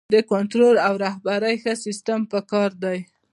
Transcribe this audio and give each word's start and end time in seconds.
د 0.15 0.15
کنټرول 0.31 0.75
او 0.87 0.93
رهبرۍ 1.05 1.55
ښه 1.63 1.73
سیستم 1.85 2.19
پکار 2.31 2.69
دی. 2.83 2.99